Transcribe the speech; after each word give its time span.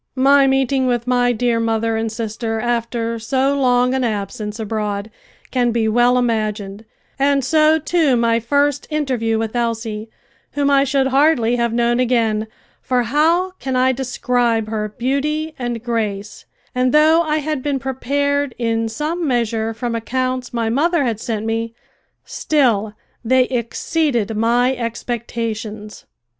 My 0.15 0.47
meeting 0.47 0.87
with 0.87 1.05
my 1.05 1.31
dear 1.31 1.59
mother 1.59 1.95
and 1.95 2.11
sister 2.11 2.59
after 2.59 3.19
so 3.19 3.55
long 3.55 3.93
an 3.93 4.03
absence 4.03 4.59
abroad 4.59 5.11
can 5.51 5.69
be 5.69 5.87
well 5.87 6.17
imagined, 6.17 6.85
and 7.19 7.45
so 7.45 7.77
too 7.77 8.15
my 8.17 8.39
first 8.39 8.87
interview 8.89 9.37
with 9.37 9.55
Elsie, 9.55 10.09
whom 10.53 10.71
I 10.71 10.85
should 10.85 11.05
hardly 11.09 11.55
have 11.57 11.71
known 11.71 11.99
again, 11.99 12.47
for 12.81 13.03
how 13.03 13.51
can 13.59 13.75
I 13.75 13.91
describe 13.91 14.69
her 14.69 14.89
beauty 14.89 15.53
and 15.59 15.83
grace, 15.83 16.45
and 16.73 16.93
though 16.95 17.21
I 17.21 17.37
had 17.37 17.61
been 17.61 17.77
prepared 17.77 18.55
in 18.57 18.89
some 18.89 19.27
measure 19.27 19.71
from 19.71 19.93
accounts 19.93 20.51
my 20.51 20.67
mother 20.67 21.03
had 21.03 21.19
sent 21.19 21.45
me, 21.45 21.75
still 22.25 22.95
they 23.23 23.43
exceeded 23.49 24.35
my 24.35 24.75
expectations. 24.75 26.05